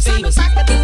[0.00, 0.79] Cocina.